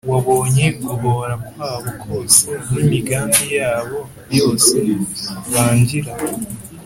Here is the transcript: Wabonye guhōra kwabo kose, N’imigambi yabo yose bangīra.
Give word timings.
Wabonye 0.11 0.65
guhōra 0.83 1.35
kwabo 1.49 1.91
kose, 2.03 2.47
N’imigambi 2.71 3.43
yabo 3.59 3.97
yose 4.37 4.75
bangīra. 5.51 6.11